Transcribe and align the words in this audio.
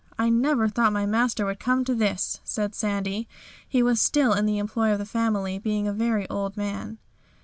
"I 0.17 0.29
never 0.31 0.67
thought 0.67 0.93
my 0.93 1.05
master 1.05 1.45
would 1.45 1.59
come 1.59 1.85
to 1.85 1.93
this," 1.93 2.39
said 2.43 2.73
Sandy. 2.73 3.27
He 3.69 3.83
was 3.83 4.01
still 4.01 4.33
in 4.33 4.47
the 4.47 4.57
employ 4.57 4.91
of 4.93 4.97
the 4.97 5.05
family, 5.05 5.59
being 5.59 5.87
a 5.87 5.93
very 5.93 6.27
old 6.27 6.57
man. 6.57 6.97